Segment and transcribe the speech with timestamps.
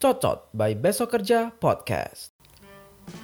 [0.00, 2.32] Cocot by Besok Kerja Podcast.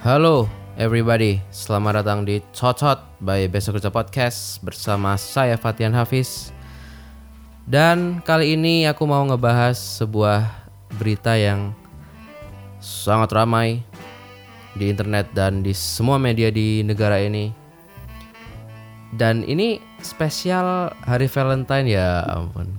[0.05, 0.45] Halo
[0.77, 6.53] everybody, selamat datang di Cocot by Besok Kerja Podcast bersama saya Fatian Hafiz.
[7.65, 10.45] Dan kali ini aku mau ngebahas sebuah
[11.01, 11.73] berita yang
[12.77, 13.81] sangat ramai
[14.77, 17.58] di internet dan di semua media di negara ini.
[19.15, 22.77] Dan ini spesial hari Valentine ya ampun.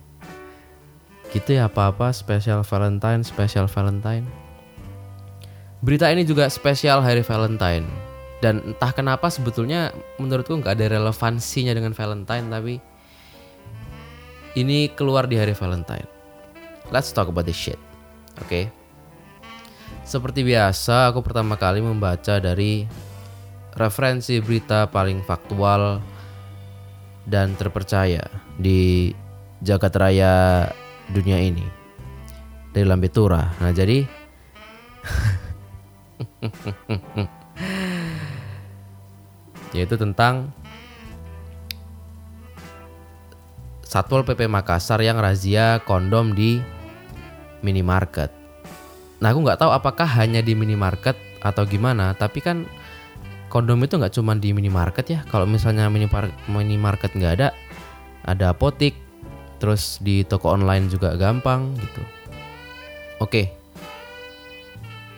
[1.34, 4.26] Gitu ya apa-apa spesial Valentine, spesial Valentine.
[5.82, 7.86] Berita ini juga spesial hari Valentine.
[8.40, 12.74] Dan entah kenapa sebetulnya menurutku nggak ada relevansinya dengan Valentine tapi
[14.56, 16.08] ini keluar di hari Valentine.
[16.90, 17.78] Let's talk about this shit.
[18.40, 18.46] Oke.
[18.46, 18.64] Okay?
[20.02, 22.82] Seperti biasa, aku pertama kali membaca dari
[23.78, 26.02] referensi berita paling faktual
[27.28, 28.22] dan terpercaya
[28.56, 29.12] di
[29.60, 30.64] jagat raya
[31.12, 31.64] dunia ini
[32.72, 33.52] dari Lambetura.
[33.60, 34.06] Nah, jadi
[39.76, 40.52] yaitu tentang
[43.90, 46.62] Satpol PP Makassar yang razia kondom di
[47.58, 48.30] minimarket.
[49.18, 52.70] Nah aku nggak tahu apakah hanya di minimarket atau gimana, tapi kan
[53.50, 55.20] kondom itu nggak cuma di minimarket ya.
[55.26, 55.90] Kalau misalnya
[56.46, 57.48] minimarket nggak ada,
[58.22, 58.94] ada apotik,
[59.58, 62.02] terus di toko online juga gampang gitu.
[63.18, 63.52] Oke.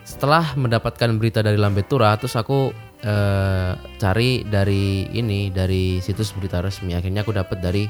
[0.03, 2.73] Setelah mendapatkan berita dari Lambetura, terus aku
[3.05, 6.97] eh, cari dari ini dari situs berita resmi.
[6.97, 7.85] Akhirnya aku dapat dari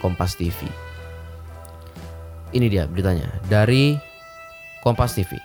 [0.00, 0.56] Kompas TV.
[2.50, 3.94] Ini dia beritanya dari
[4.82, 5.38] Kompas TV.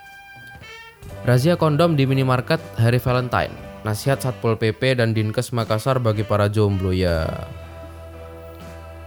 [1.26, 3.65] Razia kondom di minimarket hari Valentine.
[3.86, 7.30] Nasihat Satpol PP dan Dinkes Makassar bagi para jomblo ya.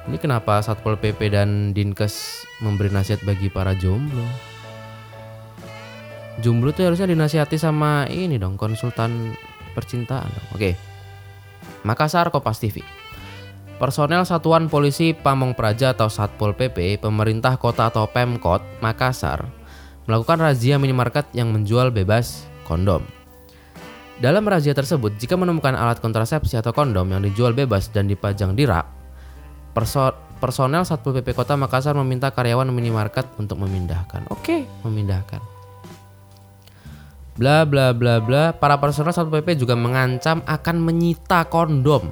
[0.07, 4.23] Ini kenapa Satpol PP dan Dinkes memberi nasihat bagi para jomblo?
[6.39, 9.34] Jomblo tuh harusnya dinasihati sama ini dong, konsultan
[9.75, 10.31] percintaan.
[10.55, 10.78] Oke.
[11.83, 12.78] Makassar Kompas TV.
[13.83, 19.43] Personel Satuan Polisi Pamong Praja atau Satpol PP, pemerintah kota atau Pemkot Makassar
[20.06, 23.18] melakukan razia minimarket yang menjual bebas kondom.
[24.19, 28.67] Dalam razia tersebut, jika menemukan alat kontrasepsi atau kondom yang dijual bebas dan dipajang di
[28.67, 28.83] rak,
[29.71, 30.11] perso
[30.43, 34.27] personel Satpol PP Kota Makassar meminta karyawan minimarket untuk memindahkan.
[34.34, 35.39] Oke, memindahkan.
[37.39, 38.51] Bla bla bla bla.
[38.51, 42.11] Para personel Satpol PP juga mengancam akan menyita kondom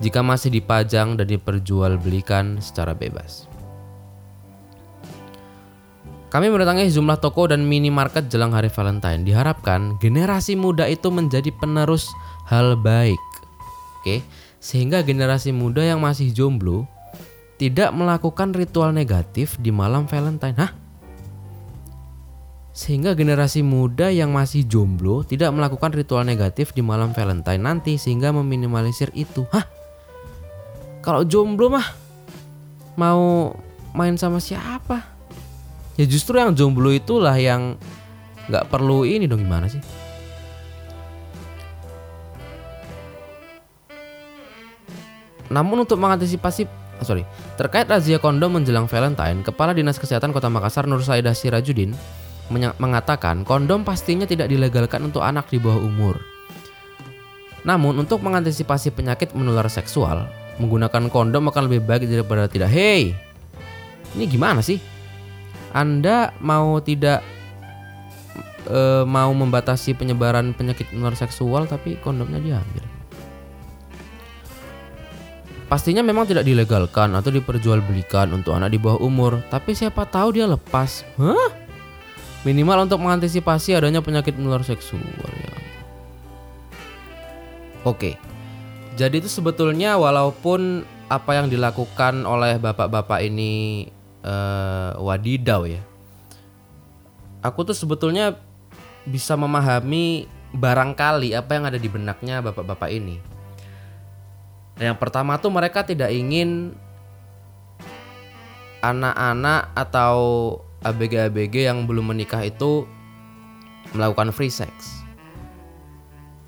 [0.00, 3.44] jika masih dipajang dan diperjualbelikan secara bebas.
[6.28, 9.24] Kami mendatangi sejumlah toko dan minimarket jelang hari Valentine.
[9.24, 12.12] Diharapkan generasi muda itu menjadi penerus
[12.44, 13.16] hal baik.
[14.00, 14.20] Oke,
[14.60, 16.84] sehingga generasi muda yang masih jomblo
[17.56, 20.56] tidak melakukan ritual negatif di malam Valentine.
[20.60, 20.72] Hah?
[22.76, 28.36] Sehingga generasi muda yang masih jomblo tidak melakukan ritual negatif di malam Valentine nanti sehingga
[28.36, 29.48] meminimalisir itu.
[29.48, 29.66] Hah?
[31.00, 31.88] Kalau jomblo mah
[33.00, 33.56] mau
[33.96, 35.17] main sama siapa?
[35.98, 37.74] Ya justru yang jomblo itulah yang
[38.46, 39.82] nggak perlu ini dong gimana sih?
[45.50, 46.70] Namun untuk mengantisipasi
[47.02, 47.26] oh sorry,
[47.58, 51.98] terkait razia kondom menjelang Valentine, Kepala Dinas Kesehatan Kota Makassar Nur Saidah Sirajudin
[52.78, 56.22] mengatakan kondom pastinya tidak dilegalkan untuk anak di bawah umur.
[57.66, 60.30] Namun untuk mengantisipasi penyakit menular seksual,
[60.62, 62.70] menggunakan kondom akan lebih baik daripada tidak.
[62.70, 63.18] Hei,
[64.14, 64.97] ini gimana sih?
[65.72, 67.20] Anda mau tidak
[68.68, 72.84] e, mau membatasi penyebaran penyakit menular seksual tapi kondomnya diambil.
[75.68, 80.48] Pastinya memang tidak dilegalkan atau diperjualbelikan untuk anak di bawah umur, tapi siapa tahu dia
[80.48, 81.04] lepas.
[81.20, 81.52] Hah?
[82.48, 85.52] Minimal untuk mengantisipasi adanya penyakit menular seksual ya.
[87.84, 88.16] Oke.
[88.96, 93.84] Jadi itu sebetulnya walaupun apa yang dilakukan oleh bapak-bapak ini
[94.28, 95.80] uh, wadidaw ya.
[97.40, 98.36] Aku tuh sebetulnya
[99.08, 103.16] bisa memahami barangkali apa yang ada di benaknya bapak-bapak ini.
[104.78, 106.76] Yang pertama tuh mereka tidak ingin
[108.78, 110.16] anak-anak atau
[110.86, 112.86] ABG-ABG yang belum menikah itu
[113.90, 115.02] melakukan free sex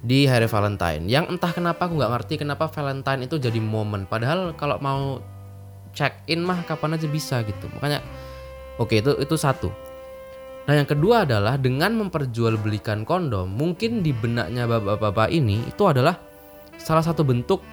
[0.00, 1.10] di hari Valentine.
[1.10, 4.06] Yang entah kenapa aku nggak ngerti kenapa Valentine itu jadi momen.
[4.06, 5.18] Padahal kalau mau
[5.92, 7.66] check in mah kapan aja bisa gitu.
[7.78, 8.02] Makanya
[8.78, 9.70] oke itu itu satu.
[10.69, 16.14] Nah yang kedua adalah dengan memperjualbelikan kondom, mungkin di benaknya bapak-bapak ini itu adalah
[16.78, 17.64] salah satu bentuk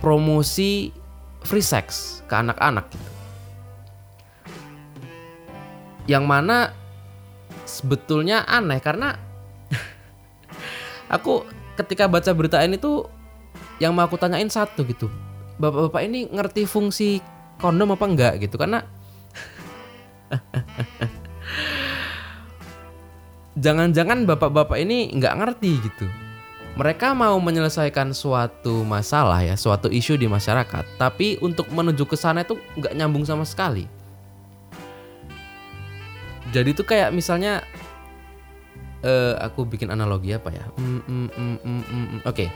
[0.00, 0.94] promosi
[1.44, 3.10] free sex ke anak-anak gitu.
[6.06, 6.56] Yang mana
[7.66, 9.18] sebetulnya aneh karena
[11.14, 11.42] aku
[11.74, 13.10] ketika baca berita ini tuh
[13.82, 15.10] yang mau aku tanyain satu gitu.
[15.56, 17.20] Bapak-bapak ini ngerti fungsi
[17.56, 18.84] kondom apa enggak gitu karena
[23.56, 26.06] jangan-jangan bapak-bapak ini nggak ngerti gitu.
[26.76, 32.44] Mereka mau menyelesaikan suatu masalah ya, suatu isu di masyarakat, tapi untuk menuju ke sana
[32.44, 33.88] itu nggak nyambung sama sekali.
[36.52, 37.64] Jadi itu kayak misalnya,
[39.00, 40.68] eh aku bikin analogi apa ya?
[40.76, 42.20] Hmm, hmm, hmm, hmm, hmm, hmm.
[42.28, 42.52] Oke,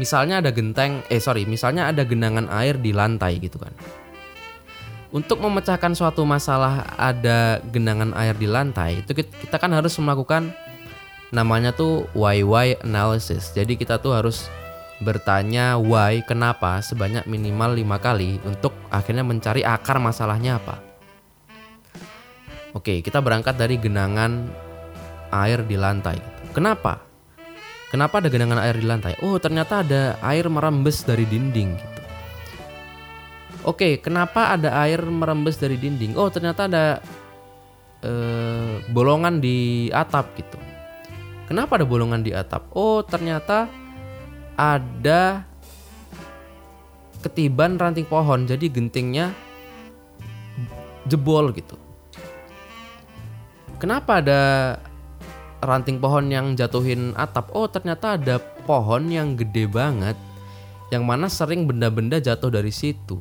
[0.00, 3.72] misalnya ada genteng, eh sorry, misalnya ada genangan air di lantai gitu kan.
[5.12, 10.48] Untuk memecahkan suatu masalah ada genangan air di lantai, itu kit- kita kan harus melakukan
[11.32, 13.52] namanya tuh why why analysis.
[13.52, 14.48] Jadi kita tuh harus
[15.04, 20.80] bertanya why kenapa sebanyak minimal lima kali untuk akhirnya mencari akar masalahnya apa.
[22.72, 24.48] Oke, kita berangkat dari genangan
[25.28, 26.16] air di lantai.
[26.56, 27.11] Kenapa?
[27.92, 29.20] Kenapa ada genangan air di lantai?
[29.20, 32.00] Oh, ternyata ada air merembes dari dinding gitu.
[33.68, 36.16] Oke, kenapa ada air merembes dari dinding?
[36.16, 37.04] Oh, ternyata ada
[38.00, 40.56] eh, bolongan di atap gitu.
[41.44, 42.72] Kenapa ada bolongan di atap?
[42.72, 43.68] Oh, ternyata
[44.56, 45.44] ada
[47.20, 49.36] ketiban ranting pohon, jadi gentingnya
[51.04, 51.76] jebol gitu.
[53.76, 54.40] Kenapa ada
[55.62, 57.54] ranting pohon yang jatuhin atap?
[57.54, 60.18] Oh, ternyata ada pohon yang gede banget
[60.92, 63.16] yang mana sering benda-benda jatuh dari situ.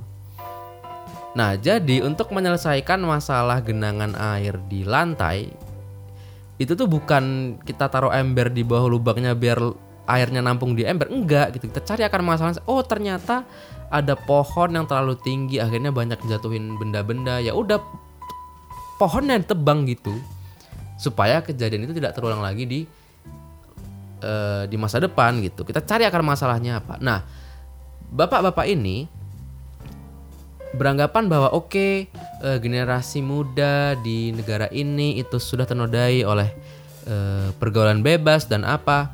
[1.32, 5.48] Nah, jadi untuk menyelesaikan masalah genangan air di lantai
[6.60, 9.58] itu tuh bukan kita taruh ember di bawah lubangnya biar
[10.06, 11.72] airnya nampung di ember, enggak gitu.
[11.72, 12.62] Kita cari akar masalahnya.
[12.68, 13.48] Oh, ternyata
[13.88, 17.40] ada pohon yang terlalu tinggi akhirnya banyak jatuhin benda-benda.
[17.40, 17.80] Ya udah
[19.00, 20.14] pohonnya ditebang gitu
[21.02, 22.80] supaya kejadian itu tidak terulang lagi di
[24.22, 25.66] eh, di masa depan gitu.
[25.66, 27.02] Kita cari akar masalahnya apa.
[27.02, 27.26] Nah,
[28.14, 29.10] bapak-bapak ini
[30.78, 36.54] beranggapan bahwa oke eh, generasi muda di negara ini itu sudah ternodai oleh
[37.10, 39.10] eh, pergaulan bebas dan apa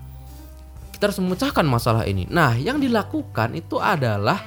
[0.92, 2.28] kita harus memecahkan masalah ini.
[2.28, 4.42] Nah, yang dilakukan itu adalah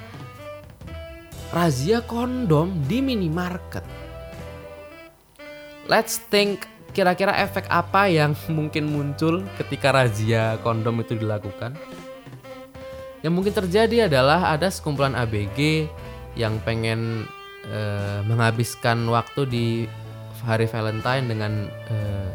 [1.54, 3.86] razia kondom di minimarket.
[5.86, 11.74] Let's think kira-kira efek apa yang mungkin muncul ketika razia kondom itu dilakukan.
[13.20, 15.90] Yang mungkin terjadi adalah ada sekumpulan ABG
[16.40, 17.28] yang pengen
[17.68, 19.66] eh, menghabiskan waktu di
[20.40, 22.28] hari Valentine dengan eh,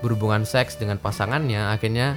[0.00, 2.16] berhubungan seks dengan pasangannya akhirnya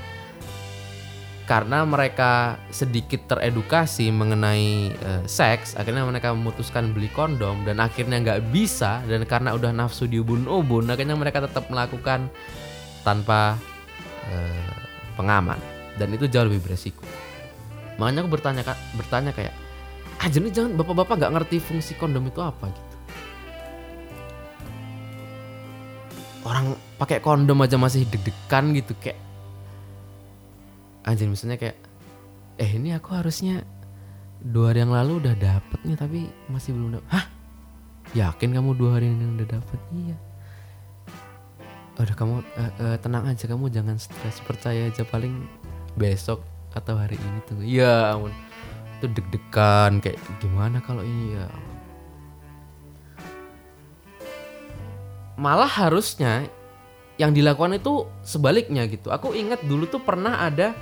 [1.48, 8.52] karena mereka sedikit teredukasi mengenai eh, seks akhirnya mereka memutuskan beli kondom dan akhirnya nggak
[8.52, 12.28] bisa dan karena udah nafsu di ubun-ubun akhirnya mereka tetap melakukan
[13.08, 13.56] tanpa
[14.28, 14.76] eh,
[15.16, 15.58] pengaman.
[15.98, 17.02] Dan itu jauh lebih beresiko.
[17.98, 18.62] Makanya aku bertanya
[18.94, 19.56] bertanya kayak
[20.22, 22.70] aja nih jangan bapak-bapak nggak ngerti fungsi kondom itu apa?
[22.70, 22.94] Gitu.
[26.46, 29.18] Orang pakai kondom aja masih deg-degan gitu kayak
[31.08, 31.80] anjir misalnya kayak
[32.60, 33.64] eh ini aku harusnya
[34.44, 36.20] dua hari yang lalu udah dapet nih tapi
[36.52, 37.08] masih belum dapet.
[37.10, 37.26] Hah?
[38.14, 39.80] Yakin kamu dua hari ini udah dapet?
[39.96, 40.18] Iya.
[41.98, 44.44] Udah kamu eh, eh, tenang aja kamu jangan stres.
[44.44, 45.48] Percaya aja paling
[45.96, 46.44] besok
[46.76, 47.58] atau hari ini tuh.
[47.64, 48.36] Ya ampun.
[49.00, 51.48] Itu deg-degan kayak gimana kalau ini ya
[55.38, 56.50] malah harusnya
[57.22, 59.14] yang dilakukan itu sebaliknya gitu.
[59.14, 60.74] Aku ingat dulu tuh pernah ada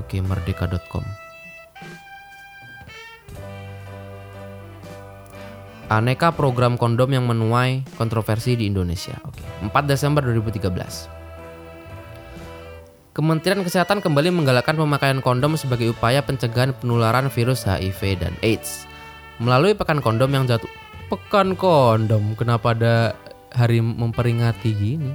[0.00, 1.04] Oke, merdeka.com.
[5.88, 9.16] Aneka program kondom yang menuai kontroversi di Indonesia.
[9.24, 10.68] Oke, 4 Desember 2013.
[13.12, 18.88] Kementerian Kesehatan kembali menggalakkan pemakaian kondom sebagai upaya pencegahan penularan virus HIV dan AIDS.
[19.42, 20.70] Melalui pekan kondom yang jatuh
[21.10, 23.18] pekan kondom, kenapa ada
[23.50, 25.12] hari memperingati gini?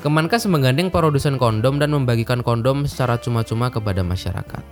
[0.00, 4.62] Kemenkes menggandeng produsen kondom dan membagikan kondom secara cuma-cuma kepada masyarakat.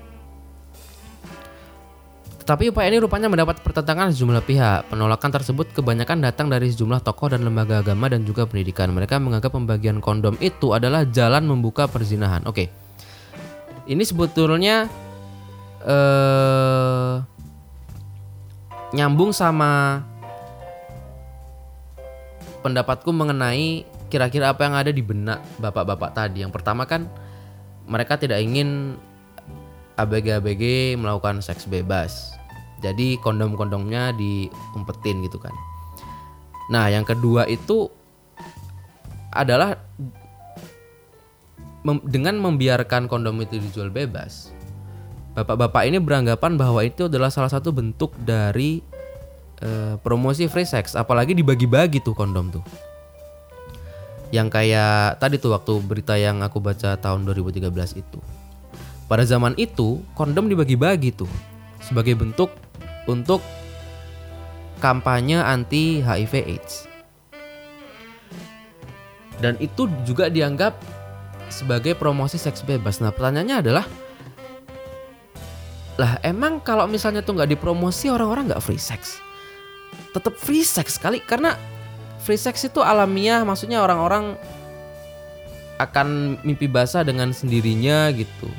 [2.42, 4.90] Tetapi upaya ini rupanya mendapat pertentangan sejumlah pihak.
[4.90, 8.90] Penolakan tersebut kebanyakan datang dari sejumlah tokoh dan lembaga agama dan juga pendidikan.
[8.92, 12.42] Mereka menganggap pembagian kondom itu adalah jalan membuka perzinahan.
[12.45, 12.69] Oke.
[13.88, 14.90] Ini sebetulnya
[15.83, 17.14] eh
[18.92, 20.04] nyambung sama
[22.62, 26.44] pendapatku mengenai kira-kira apa yang ada di benak bapak-bapak tadi.
[26.44, 27.08] Yang pertama kan
[27.88, 29.00] mereka tidak ingin
[29.96, 32.37] ABG-ABG melakukan seks bebas.
[32.84, 35.54] Jadi kondom-kondomnya diumpetin gitu kan.
[36.70, 37.88] Nah, yang kedua itu
[39.32, 39.80] adalah
[42.06, 44.54] dengan membiarkan kondom itu dijual bebas.
[45.32, 48.84] Bapak-bapak ini beranggapan bahwa itu adalah salah satu bentuk dari
[49.64, 52.64] eh, promosi free sex, apalagi dibagi-bagi tuh kondom tuh.
[54.28, 57.64] Yang kayak tadi tuh waktu berita yang aku baca tahun 2013
[57.96, 58.20] itu.
[59.08, 61.28] Pada zaman itu, kondom dibagi-bagi tuh
[61.80, 62.52] sebagai bentuk
[63.08, 63.40] untuk
[64.84, 66.74] kampanye anti HIV AIDS.
[69.40, 70.76] Dan itu juga dianggap
[71.48, 73.00] sebagai promosi seks bebas.
[73.02, 73.84] Nah, pertanyaannya adalah
[76.02, 79.23] lah emang kalau misalnya tuh nggak dipromosi orang-orang nggak free sex?
[80.11, 81.54] Tetap free sex kali karena
[82.26, 84.35] free sex itu alamiah, maksudnya orang-orang
[85.78, 88.50] akan mimpi basah dengan sendirinya gitu.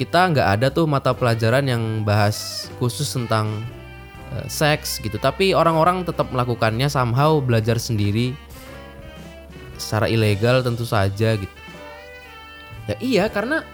[0.00, 3.60] Kita nggak ada tuh mata pelajaran yang bahas khusus tentang
[4.32, 5.20] uh, seks gitu.
[5.20, 8.32] Tapi orang-orang tetap melakukannya somehow belajar sendiri
[9.76, 11.56] secara ilegal tentu saja gitu.
[12.88, 13.68] Ya iya karena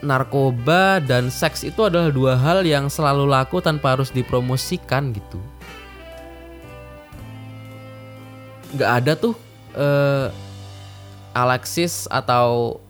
[0.00, 5.38] narkoba dan seks itu adalah dua hal yang selalu laku tanpa harus dipromosikan gitu.
[8.76, 9.34] Nggak ada tuh
[9.74, 10.28] uh,
[11.32, 12.80] Alexis atau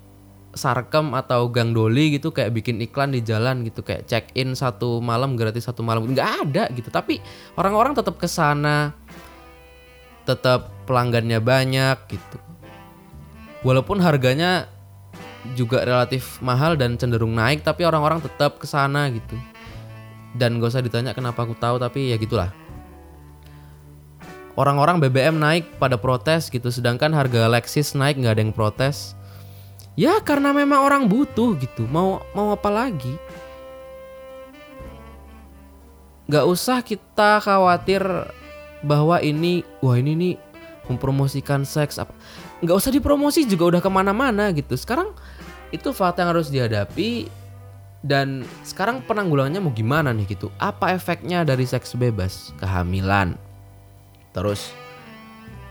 [0.57, 4.99] Sarkem atau Gang Doli gitu kayak bikin iklan di jalan gitu kayak check in satu
[4.99, 6.09] malam gratis satu malam.
[6.11, 6.91] Nggak ada gitu.
[6.91, 7.23] Tapi
[7.55, 8.91] orang-orang tetap ke sana
[10.27, 12.39] tetap pelanggannya banyak gitu.
[13.65, 14.69] Walaupun harganya
[15.55, 19.37] juga relatif mahal dan cenderung naik tapi orang-orang tetap ke sana gitu
[20.37, 22.53] dan gak usah ditanya kenapa aku tahu tapi ya gitulah
[24.59, 29.19] orang-orang BBM naik pada protes gitu sedangkan harga Lexus naik nggak ada yang protes
[29.99, 31.83] Ya karena memang orang butuh gitu.
[31.91, 33.19] Mau mau apa lagi?
[36.31, 38.07] Gak usah kita khawatir
[38.87, 40.35] bahwa ini wah ini nih
[40.87, 42.15] mempromosikan seks apa.
[42.63, 44.79] Gak usah dipromosi juga udah ke mana-mana gitu.
[44.79, 45.19] Sekarang
[45.69, 47.29] itu fakta yang harus dihadapi
[48.01, 50.49] dan sekarang penanggulangannya mau gimana nih gitu?
[50.57, 52.55] Apa efeknya dari seks bebas?
[52.63, 53.35] Kehamilan.
[54.33, 54.71] Terus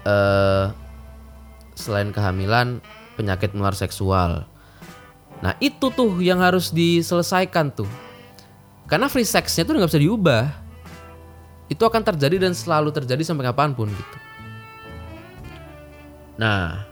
[0.04, 0.68] eh
[1.78, 2.84] selain kehamilan
[3.16, 4.46] penyakit menular seksual.
[5.40, 7.90] Nah itu tuh yang harus diselesaikan tuh.
[8.90, 10.44] Karena free sexnya tuh nggak bisa diubah.
[11.68, 14.18] Itu akan terjadi dan selalu terjadi sampai kapan pun gitu.
[16.38, 16.86] Nah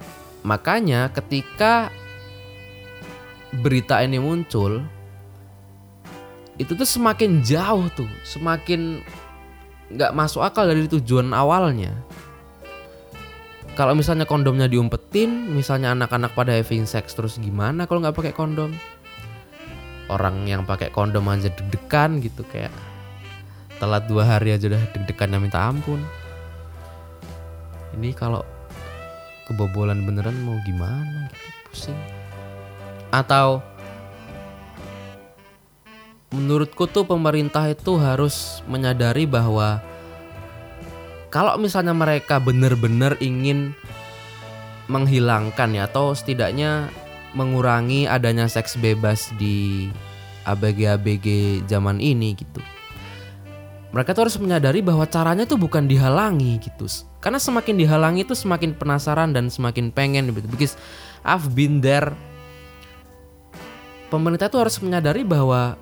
[0.45, 1.89] makanya ketika
[3.59, 4.83] berita ini muncul,
[6.59, 9.03] itu tuh semakin jauh tuh, semakin
[9.91, 11.93] nggak masuk akal dari tujuan awalnya
[13.75, 18.71] kalau misalnya kondomnya diumpetin, misalnya anak-anak pada having sex terus gimana kalau nggak pakai kondom?
[20.07, 22.71] Orang yang pakai kondom aja deg-degan gitu kayak
[23.75, 25.99] telat dua hari aja udah deg-degannya minta ampun.
[27.99, 28.47] Ini kalau
[29.51, 31.99] kebobolan beneran mau gimana gitu pusing.
[33.15, 33.63] Atau
[36.35, 39.79] menurutku tuh pemerintah itu harus menyadari bahwa
[41.31, 43.71] kalau misalnya mereka benar-benar ingin
[44.91, 46.91] menghilangkan ya atau setidaknya
[47.31, 49.87] mengurangi adanya seks bebas di
[50.47, 52.61] ABG-ABG zaman ini gitu.
[53.95, 56.83] Mereka tuh harus menyadari bahwa caranya tuh bukan dihalangi gitu.
[57.23, 60.47] Karena semakin dihalangi itu semakin penasaran dan semakin pengen gitu.
[60.51, 60.75] Because
[61.23, 62.11] I've been there.
[64.09, 65.75] Pemerintah tuh harus menyadari bahwa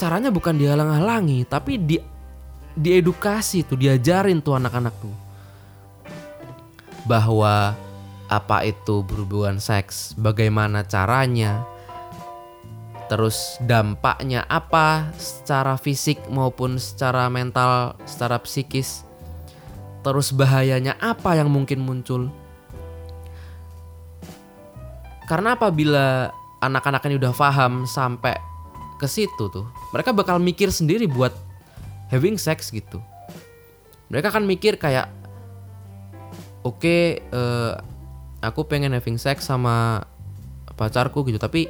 [0.00, 2.00] caranya bukan dihalang-halangi tapi di
[2.72, 5.14] diedukasi tuh diajarin tuh anak-anak tuh.
[7.04, 7.76] Bahwa
[8.32, 11.68] apa itu berhubungan seks bagaimana caranya
[13.12, 19.04] terus dampaknya apa secara fisik maupun secara mental secara psikis
[20.00, 22.32] terus bahayanya apa yang mungkin muncul.
[25.28, 28.38] Karena apabila anak-anak ini udah paham sampai
[29.02, 31.34] ke situ tuh mereka bakal mikir sendiri buat
[32.14, 33.02] having sex gitu.
[34.12, 35.10] Mereka akan mikir kayak
[36.62, 37.74] oke okay, uh,
[38.38, 40.06] aku pengen having sex sama
[40.78, 41.66] pacarku gitu tapi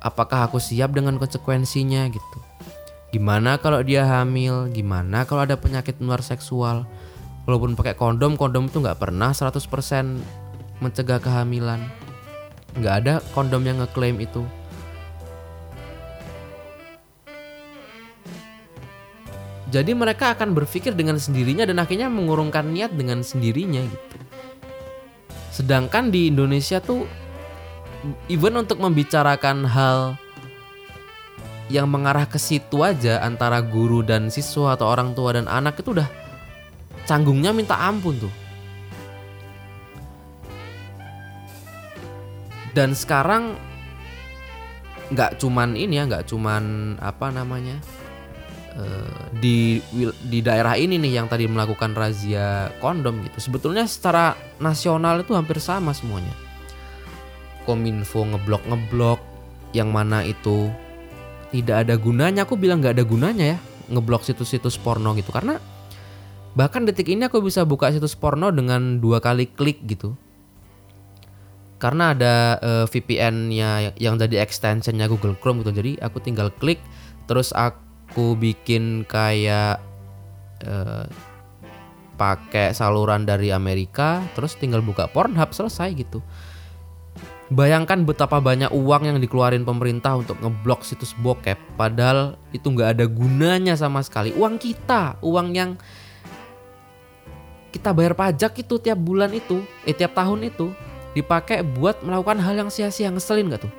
[0.00, 2.38] apakah aku siap dengan konsekuensinya gitu?
[3.12, 4.72] Gimana kalau dia hamil?
[4.72, 6.88] Gimana kalau ada penyakit menular seksual?
[7.44, 9.60] Walaupun pakai kondom kondom itu nggak pernah 100%
[10.80, 12.03] mencegah kehamilan
[12.78, 14.42] nggak ada kondom yang ngeklaim itu
[19.70, 24.16] jadi mereka akan berpikir dengan sendirinya dan akhirnya mengurungkan niat dengan sendirinya gitu
[25.54, 27.06] sedangkan di Indonesia tuh
[28.26, 30.18] even untuk membicarakan hal
[31.72, 35.96] yang mengarah ke situ aja antara guru dan siswa atau orang tua dan anak itu
[35.96, 36.08] udah
[37.08, 38.34] canggungnya minta ampun tuh.
[42.74, 43.54] Dan sekarang
[45.14, 47.78] nggak cuman ini ya, nggak cuman apa namanya
[48.74, 49.78] eh, di
[50.26, 53.38] di daerah ini nih yang tadi melakukan razia kondom gitu.
[53.38, 56.34] Sebetulnya secara nasional itu hampir sama semuanya.
[57.62, 59.20] Kominfo ngeblok ngeblok
[59.70, 60.68] yang mana itu
[61.54, 62.42] tidak ada gunanya.
[62.42, 65.30] Aku bilang nggak ada gunanya ya ngeblok situs-situs porno gitu.
[65.30, 65.62] Karena
[66.58, 70.18] bahkan detik ini aku bisa buka situs porno dengan dua kali klik gitu
[71.84, 75.76] karena ada uh, eh, VPN-nya yang jadi extensionnya Google Chrome gitu.
[75.76, 76.80] Jadi aku tinggal klik
[77.28, 79.84] terus aku bikin kayak
[80.64, 81.04] uh,
[82.16, 86.24] pakai saluran dari Amerika terus tinggal buka Pornhub selesai gitu.
[87.52, 93.04] Bayangkan betapa banyak uang yang dikeluarin pemerintah untuk ngeblok situs bokep Padahal itu nggak ada
[93.04, 94.32] gunanya sama sekali.
[94.32, 95.76] Uang kita, uang yang
[97.68, 100.72] kita bayar pajak itu tiap bulan itu Eh tiap tahun itu
[101.14, 103.74] Dipakai buat melakukan hal yang sia-sia ngeselin gak tuh?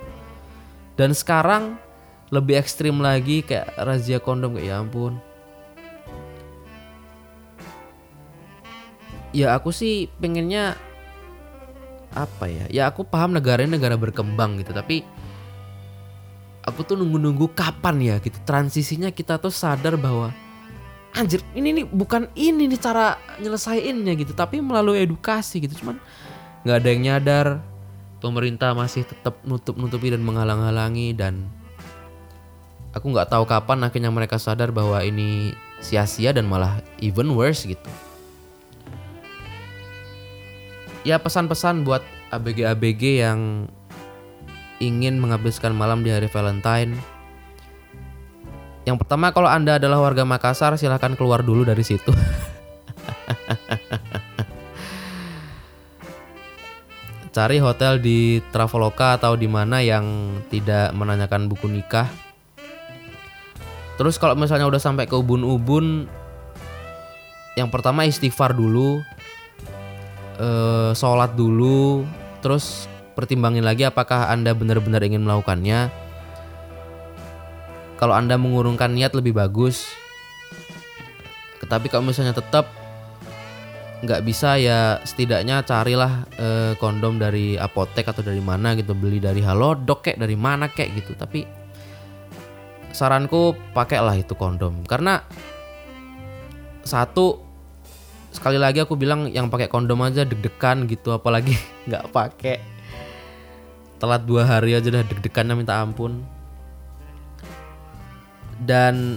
[0.96, 1.76] Dan sekarang
[2.32, 5.20] lebih ekstrim lagi kayak razia kondom kayak ya ampun.
[9.36, 10.80] Ya aku sih pengennya
[12.16, 12.64] apa ya?
[12.72, 15.04] Ya aku paham negara ini negara berkembang gitu tapi
[16.64, 18.40] aku tuh nunggu-nunggu kapan ya gitu?
[18.48, 20.32] Transisinya kita tuh sadar bahwa
[21.12, 25.84] anjir ini nih bukan ini nih cara nyelesainnya gitu tapi melalui edukasi gitu.
[25.84, 26.00] Cuman
[26.66, 27.46] nggak ada yang nyadar
[28.18, 31.46] pemerintah masih tetap nutup-nutupi dan menghalang-halangi dan
[32.90, 37.86] aku nggak tahu kapan akhirnya mereka sadar bahwa ini sia-sia dan malah even worse gitu
[41.06, 42.02] ya pesan-pesan buat
[42.34, 43.70] ABG-ABG yang
[44.82, 46.98] ingin menghabiskan malam di hari Valentine.
[48.86, 52.10] Yang pertama kalau Anda adalah warga Makassar silahkan keluar dulu dari situ.
[57.36, 62.08] Cari hotel di Traveloka atau di mana yang tidak menanyakan buku nikah.
[64.00, 66.08] Terus kalau misalnya udah sampai ke ubun-ubun
[67.60, 69.04] yang pertama istighfar dulu,
[70.40, 72.08] uh, sholat dulu,
[72.40, 75.92] terus pertimbangin lagi apakah anda benar-benar ingin melakukannya.
[78.00, 79.84] Kalau anda mengurungkan niat lebih bagus.
[81.60, 82.72] Tetapi kalau misalnya tetap
[83.96, 89.40] nggak bisa ya setidaknya carilah uh, kondom dari apotek atau dari mana gitu beli dari
[89.40, 91.16] halodoc kayak dari mana kayak gitu.
[91.16, 91.48] Tapi
[92.92, 94.84] saranku pakailah itu kondom.
[94.84, 95.24] Karena
[96.84, 97.40] satu
[98.36, 101.56] sekali lagi aku bilang yang pakai kondom aja deg-degan gitu apalagi
[101.88, 102.56] nggak pakai.
[103.96, 106.20] Telat dua hari aja udah deg-degannya minta ampun.
[108.60, 109.16] Dan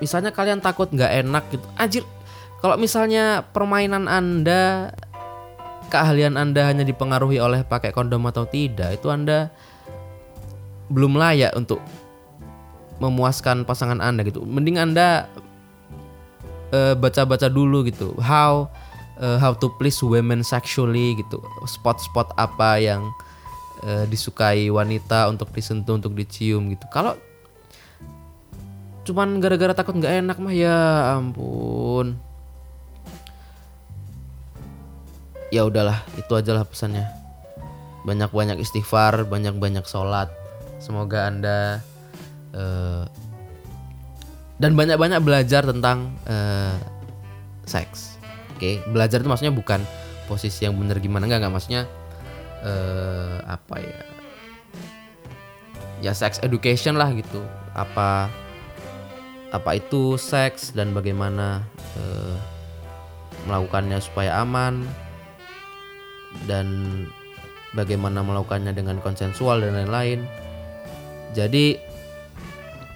[0.00, 2.04] misalnya kalian takut nggak enak gitu anjir
[2.58, 4.90] kalau misalnya permainan anda
[5.88, 9.48] keahlian anda hanya dipengaruhi oleh pakai kondom atau tidak itu anda
[10.92, 11.80] belum layak untuk
[12.98, 14.42] memuaskan pasangan anda gitu.
[14.42, 15.30] Mending anda
[16.74, 18.66] eh, baca-baca dulu gitu how
[19.22, 21.38] uh, how to please women sexually gitu.
[21.66, 23.06] Spot-spot apa yang
[23.86, 26.86] uh, disukai wanita untuk disentuh untuk dicium gitu.
[26.90, 27.14] Kalau
[29.06, 30.76] cuman gara-gara takut nggak enak mah ya
[31.16, 32.27] ampun
[35.48, 37.08] ya udahlah itu ajalah pesannya
[38.04, 40.32] banyak-banyak istighfar banyak-banyak sholat
[40.78, 41.82] semoga anda
[42.54, 43.04] uh,
[44.58, 46.74] dan banyak-banyak belajar tentang eh,
[47.62, 48.18] seks.
[48.58, 49.80] Oke, belajar itu maksudnya bukan
[50.26, 51.82] posisi yang benar gimana enggak enggak maksudnya
[52.66, 54.00] eh, apa ya?
[56.02, 57.38] Ya sex education lah gitu.
[57.74, 58.26] Apa
[59.54, 61.62] apa itu seks dan bagaimana
[61.94, 62.36] eh,
[63.46, 64.82] melakukannya supaya aman
[66.46, 66.66] dan
[67.74, 70.22] bagaimana melakukannya dengan konsensual dan lain-lain.
[71.34, 71.76] Jadi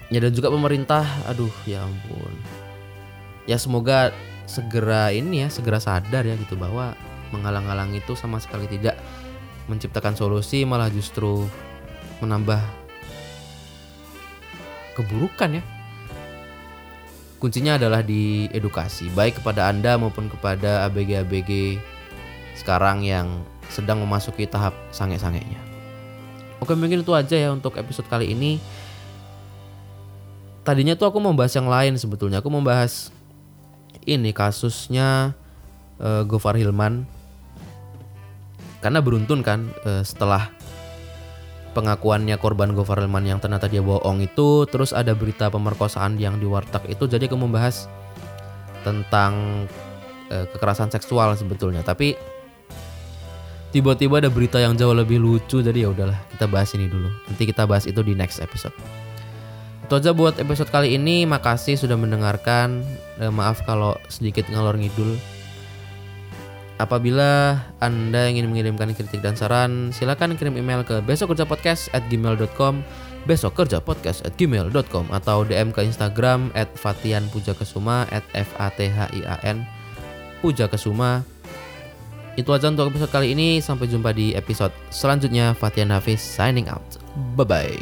[0.09, 2.33] ya dan juga pemerintah, aduh ya ampun.
[3.49, 4.15] Ya semoga
[4.47, 6.95] segera ini ya segera sadar ya gitu bahwa
[7.33, 8.99] menghalang-halang itu sama sekali tidak
[9.65, 11.47] menciptakan solusi malah justru
[12.21, 12.61] menambah
[14.93, 15.63] keburukan ya.
[17.41, 21.75] Kuncinya adalah di edukasi baik kepada Anda maupun kepada ABG-ABG
[22.53, 25.59] sekarang yang sedang memasuki tahap sange-sangenya.
[26.63, 28.61] Oke mungkin itu aja ya untuk episode kali ini.
[30.63, 32.39] Tadinya tuh aku mau bahas yang lain sebetulnya.
[32.39, 33.11] Aku mau bahas
[34.07, 35.35] ini kasusnya
[35.99, 37.03] uh, Gofar Hilman.
[38.79, 40.47] Karena beruntun kan uh, setelah
[41.75, 46.47] pengakuannya korban Gofar Hilman yang ternyata dia bohong itu, terus ada berita pemerkosaan yang di
[46.47, 47.11] warteg itu.
[47.11, 47.91] Jadi aku membahas
[48.87, 49.65] tentang
[50.31, 51.83] uh, kekerasan seksual sebetulnya.
[51.83, 52.15] Tapi
[53.73, 57.09] tiba-tiba ada berita yang jauh lebih lucu jadi ya udahlah kita bahas ini dulu.
[57.25, 58.71] Nanti kita bahas itu di next episode.
[59.83, 61.25] Itu aja buat episode kali ini.
[61.25, 62.85] Makasih sudah mendengarkan.
[63.17, 65.17] Eh, maaf kalau sedikit ngalor ngidul.
[66.81, 72.81] Apabila Anda ingin mengirimkan kritik dan saran, silakan kirim email ke besokkerjapodcast at gmail.com
[73.23, 78.99] besokkerjapodcast at gmail.com atau DM ke Instagram at Fatian Pujakesuma at f a t h
[79.15, 79.63] i a n
[80.43, 81.23] Pujakesuma
[82.33, 83.61] itu aja untuk episode kali ini.
[83.61, 85.53] Sampai jumpa di episode selanjutnya.
[85.57, 86.83] Fatian Hafiz signing out.
[87.37, 87.81] Bye bye.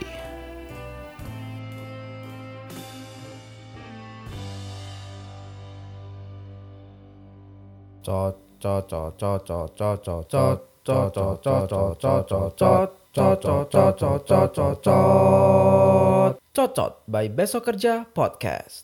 [16.51, 18.75] Cocot by Besok Kerja Podcast.